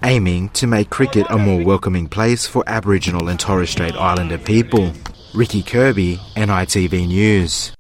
[0.04, 4.94] Aiming to make cricket a more welcoming place for Aboriginal and Torres Strait Islander people.
[5.34, 7.74] Ricky Kirby, NITV News.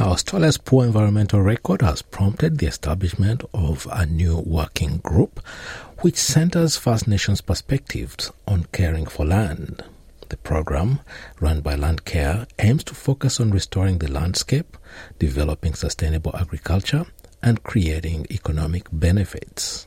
[0.00, 5.38] Australia's poor environmental record has prompted the establishment of a new working group
[6.00, 9.84] which centers First Nations perspectives on caring for land.
[10.30, 10.98] The program,
[11.38, 14.76] run by Landcare, aims to focus on restoring the landscape,
[15.20, 17.06] developing sustainable agriculture,
[17.40, 19.86] and creating economic benefits.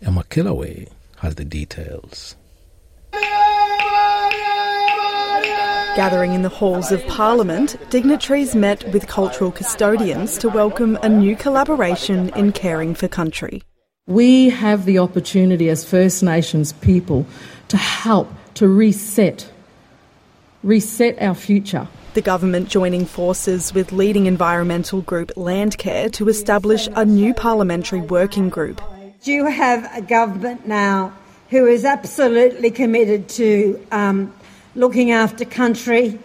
[0.00, 2.36] Emma Kellaway has the details.
[5.98, 11.34] Gathering in the halls of Parliament, dignitaries met with cultural custodians to welcome a new
[11.34, 13.64] collaboration in caring for country.
[14.06, 17.26] We have the opportunity as First Nations people
[17.66, 19.50] to help to reset,
[20.62, 21.88] reset our future.
[22.14, 28.50] The government joining forces with leading environmental group Landcare to establish a new parliamentary working
[28.50, 28.80] group.
[29.24, 31.12] You have a government now
[31.50, 34.32] who is absolutely committed to um,
[34.78, 36.16] looking after country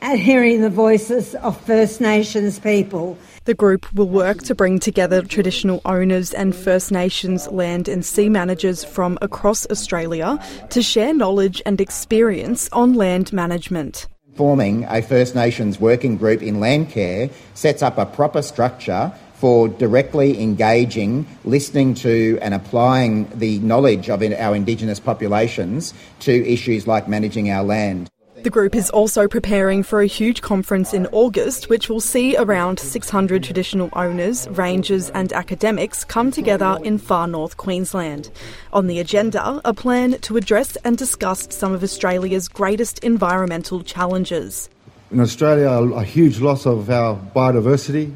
[0.00, 3.16] and hearing the voices of First Nations people.
[3.44, 8.28] The group will work to bring together traditional owners and First Nations land and sea
[8.28, 14.08] managers from across Australia to share knowledge and experience on land management.
[14.34, 19.68] Forming a First Nations working group in land care sets up a proper structure for
[19.68, 27.08] directly engaging, listening to, and applying the knowledge of our Indigenous populations to issues like
[27.08, 28.10] managing our land.
[28.42, 32.78] The group is also preparing for a huge conference in August, which will see around
[32.78, 38.30] 600 traditional owners, rangers, and academics come together in far north Queensland.
[38.72, 44.70] On the agenda, a plan to address and discuss some of Australia's greatest environmental challenges.
[45.10, 48.14] In Australia, a huge loss of our biodiversity,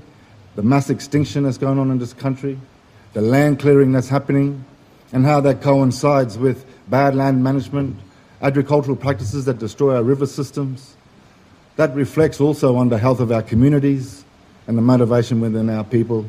[0.54, 2.58] the mass extinction that's going on in this country,
[3.12, 4.64] the land clearing that's happening,
[5.12, 7.96] and how that coincides with bad land management,
[8.42, 10.96] agricultural practices that destroy our river systems.
[11.76, 14.24] That reflects also on the health of our communities
[14.66, 16.26] and the motivation within our people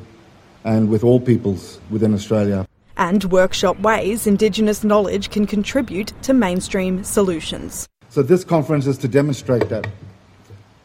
[0.63, 2.65] and with all peoples within Australia.
[2.97, 7.87] And workshop ways Indigenous knowledge can contribute to mainstream solutions.
[8.09, 9.87] So, this conference is to demonstrate that,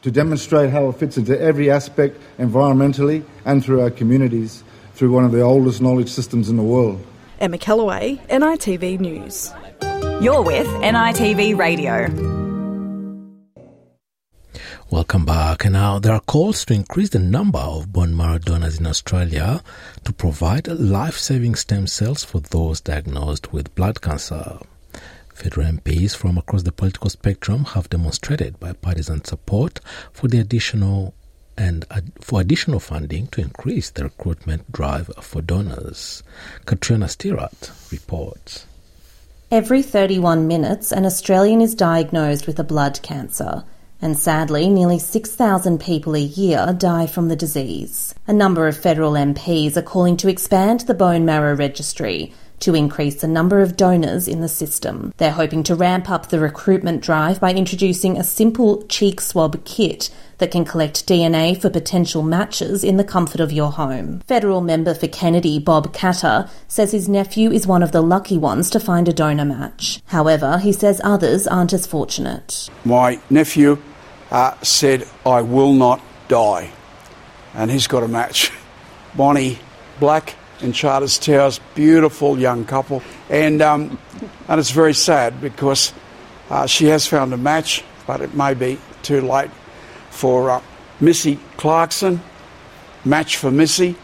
[0.03, 5.25] to demonstrate how it fits into every aspect environmentally and through our communities through one
[5.25, 7.05] of the oldest knowledge systems in the world.
[7.41, 9.53] Emma Kellaway, NITV News.
[10.23, 12.41] You're with NITV Radio.
[14.91, 15.65] Welcome back.
[15.65, 19.63] And now there are calls to increase the number of bone marrow donors in Australia
[20.05, 24.59] to provide life saving stem cells for those diagnosed with blood cancer.
[25.41, 29.81] Federal MPs from across the political spectrum have demonstrated bipartisan support
[30.13, 31.15] for the additional
[31.57, 31.87] and
[32.21, 36.23] for additional funding to increase the recruitment drive for donors.
[36.67, 38.67] Katrina Stirat reports.
[39.51, 43.65] Every 31 minutes, an Australian is diagnosed with a blood cancer
[44.03, 48.15] and sadly, nearly 6,000 people a year die from the disease.
[48.27, 53.21] A number of federal MPs are calling to expand the bone marrow registry to increase
[53.21, 55.13] the number of donors in the system.
[55.17, 60.11] They're hoping to ramp up the recruitment drive by introducing a simple cheek swab kit
[60.39, 64.21] that can collect DNA for potential matches in the comfort of your home.
[64.21, 68.71] Federal member for Kennedy, Bob Katter, says his nephew is one of the lucky ones
[68.71, 70.03] to find a donor match.
[70.07, 72.69] However, he says others aren't as fortunate.
[72.85, 73.79] My nephew
[74.31, 76.71] uh, said, I will not die.
[77.55, 78.51] And he's got a match.
[79.15, 79.59] Bonnie
[79.99, 83.03] Black in Charters Towers, beautiful young couple.
[83.29, 83.99] And, um,
[84.49, 85.93] and it's very sad because
[86.49, 89.51] uh, she has found a match, but it may be too late
[90.11, 90.63] for uh,
[91.01, 92.21] Missy Clarkson.
[93.05, 93.97] Match for Missy.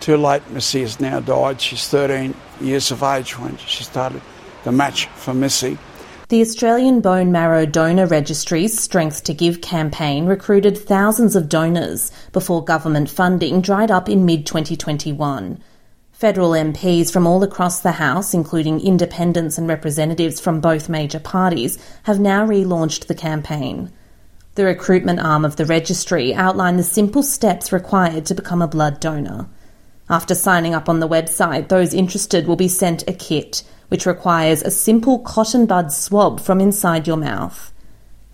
[0.00, 1.60] Too late, Missy has now died.
[1.60, 4.22] She's 13 years of age when she started
[4.64, 5.78] the match for Missy.
[6.28, 12.64] The Australian Bone Marrow Donor Registry's Strength to Give campaign recruited thousands of donors before
[12.64, 15.60] government funding dried up in mid 2021.
[16.10, 21.78] Federal MPs from all across the House, including independents and representatives from both major parties,
[22.02, 23.92] have now relaunched the campaign.
[24.56, 28.98] The recruitment arm of the registry outlined the simple steps required to become a blood
[28.98, 29.46] donor.
[30.08, 34.62] After signing up on the website, those interested will be sent a kit which requires
[34.62, 37.72] a simple cotton bud swab from inside your mouth.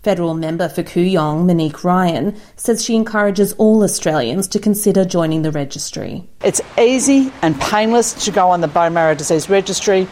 [0.03, 5.51] Federal member for Kooyong, Monique Ryan, says she encourages all Australians to consider joining the
[5.51, 6.27] registry.
[6.43, 10.07] It's easy and painless to go on the bone marrow disease registry.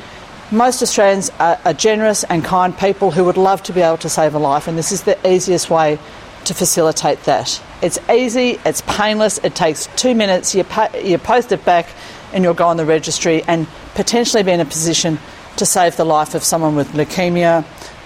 [0.49, 4.09] Most Australians are, are generous and kind people who would love to be able to
[4.09, 5.99] save a life, and this is the easiest way
[6.45, 7.61] to facilitate that.
[7.81, 10.65] It's easy, it's painless, it takes two minutes, you,
[11.03, 11.87] you post it back,
[12.33, 15.19] and you'll go on the registry and potentially be in a position
[15.57, 17.63] to save the life of someone with leukemia,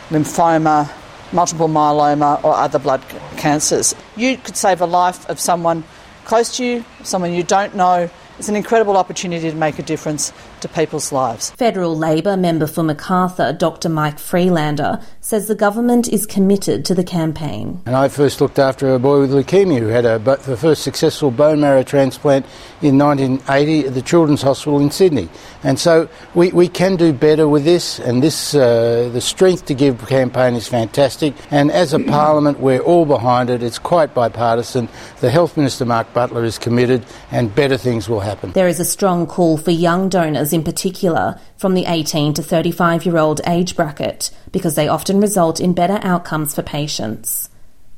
[0.09, 0.91] lymphoma,
[1.31, 3.03] multiple myeloma, or other blood
[3.37, 3.95] cancers.
[4.15, 5.83] You could save a life of someone
[6.25, 8.09] close to you, someone you don't know.
[8.39, 11.51] It's an incredible opportunity to make a difference to people's lives.
[11.51, 13.89] Federal Labor member for Macarthur, Dr.
[13.89, 17.81] Mike Freelander, says the government is committed to the campaign.
[17.85, 21.31] And I first looked after a boy with leukemia who had a, the first successful
[21.31, 22.45] bone marrow transplant
[22.81, 25.29] in 1980 at the Children's Hospital in Sydney.
[25.63, 29.73] And so we, we can do better with this, and this uh, the Strength to
[29.73, 31.33] Give campaign is fantastic.
[31.51, 33.63] And as a parliament, we're all behind it.
[33.63, 34.89] It's quite bipartisan.
[35.21, 38.51] The Health Minister, Mark Butler, is committed, and better things will happen.
[38.51, 43.05] There is a strong call for young donors in particular from the 18 to 35
[43.05, 47.49] year old age bracket because they often result in better outcomes for patients.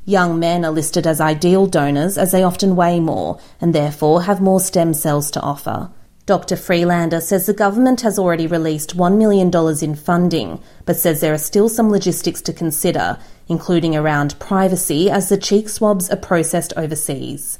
[0.04, 4.40] Young men are listed as ideal donors as they often weigh more and therefore have
[4.40, 5.90] more stem cells to offer.
[6.26, 6.56] Dr.
[6.56, 9.50] Freelander says the government has already released $1 million
[9.82, 15.30] in funding, but says there are still some logistics to consider, including around privacy as
[15.30, 17.58] the cheek swabs are processed overseas.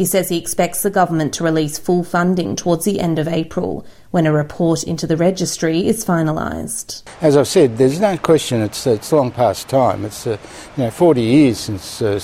[0.00, 3.84] He says he expects the government to release full funding towards the end of April,
[4.12, 7.02] when a report into the registry is finalised.
[7.20, 10.06] As I've said, there's no question it's, it's long past time.
[10.06, 10.38] It's uh,
[10.78, 12.18] you know 40 years since uh,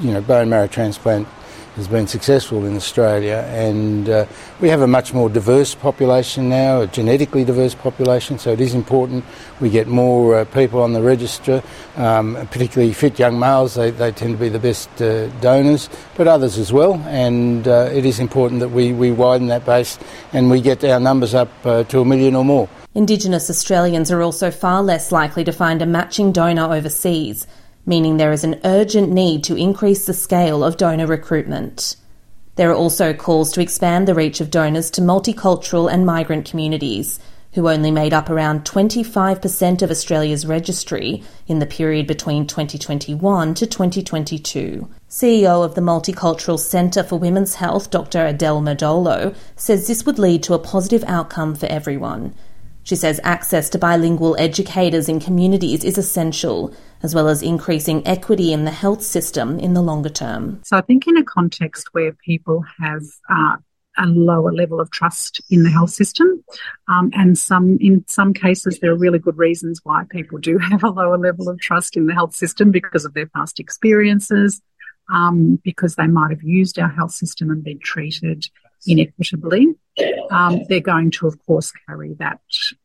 [0.00, 1.28] you know bone marrow transplant
[1.76, 4.26] has been successful in Australia, and uh,
[4.60, 8.38] we have a much more diverse population now, a genetically diverse population.
[8.38, 9.24] So it is important
[9.60, 11.62] we get more uh, people on the register,
[11.96, 13.74] um, particularly fit young males.
[13.74, 16.94] They, they tend to be the best uh, donors, but others as well.
[17.06, 19.98] And uh, it is important that we, we widen that base
[20.32, 22.68] and we get our numbers up uh, to a million or more.
[22.94, 27.46] Indigenous Australians are also far less likely to find a matching donor overseas
[27.86, 31.96] meaning there is an urgent need to increase the scale of donor recruitment.
[32.56, 37.18] There are also calls to expand the reach of donors to multicultural and migrant communities,
[37.54, 43.66] who only made up around 25% of Australia's registry in the period between 2021 to
[43.66, 44.88] 2022.
[45.08, 48.24] CEO of the Multicultural Centre for Women's Health, Dr.
[48.24, 52.34] Adele Murdolo, says this would lead to a positive outcome for everyone.
[52.82, 58.52] She says access to bilingual educators in communities is essential, as well as increasing equity
[58.52, 60.60] in the health system in the longer term.
[60.64, 63.56] So I think in a context where people have uh,
[63.98, 66.42] a lower level of trust in the health system.
[66.88, 70.82] Um, and some, in some cases, there are really good reasons why people do have
[70.82, 74.60] a lower level of trust in the health system because of their past experiences,
[75.12, 78.48] um, because they might have used our health system and been treated
[78.86, 79.74] inequitably,
[80.30, 82.40] um, they're going to, of course, carry that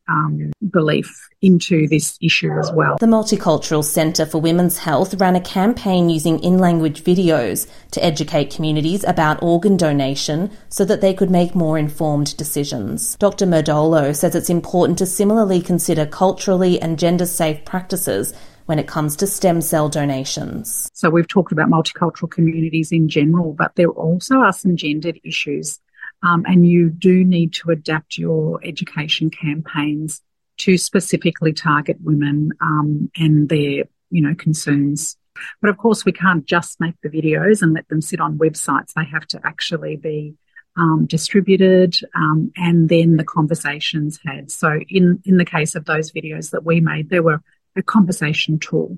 [0.08, 2.98] um, belief into this issue as well.
[3.00, 8.54] The Multicultural Centre for Women's Health ran a campaign using in language videos to educate
[8.54, 13.16] communities about organ donation so that they could make more informed decisions.
[13.18, 13.46] Dr.
[13.46, 18.34] Murdolo says it's important to similarly consider culturally and gender safe practices
[18.66, 20.90] when it comes to stem cell donations.
[20.94, 25.80] So we've talked about multicultural communities in general, but there also are some gendered issues
[26.26, 30.22] um, and you do need to adapt your education campaigns
[30.58, 35.18] to specifically target women um, and their, you know, concerns.
[35.62, 38.94] But of course, we can't just make the videos and let them sit on websites.
[38.94, 40.36] They have to actually be
[40.78, 44.50] um, distributed um, and then the conversations had.
[44.50, 47.42] So in, in the case of those videos that we made, there were
[47.76, 48.98] a conversation tool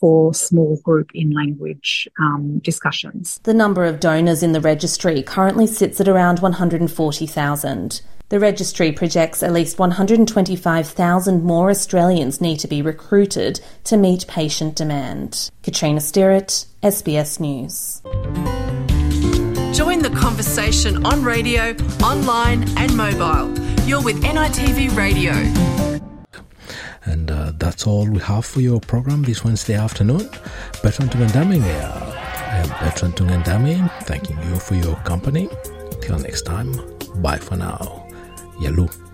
[0.00, 3.40] for small group in language um, discussions.
[3.44, 8.02] The number of donors in the registry currently sits at around 140,000.
[8.28, 14.74] The registry projects at least 125,000 more Australians need to be recruited to meet patient
[14.74, 15.50] demand.
[15.62, 18.02] Katrina Stirrett, SBS News.
[19.76, 23.56] Join the conversation on radio, online, and mobile.
[23.86, 25.85] You're with NITV Radio.
[27.06, 30.28] And uh, that's all we have for your program this Wednesday afternoon.
[30.82, 31.92] Bertrand Tungandame here.
[31.92, 35.48] I am Bertrand Tungandame, thanking you for your company.
[36.02, 36.72] Till next time,
[37.22, 38.08] bye for now.
[38.60, 39.05] Yalu.